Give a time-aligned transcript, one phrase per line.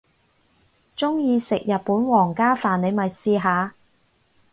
[0.97, 3.75] 鍾意食日本皇家飯你咪試下